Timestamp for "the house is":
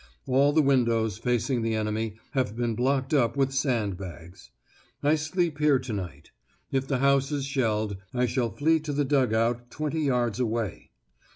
6.87-7.45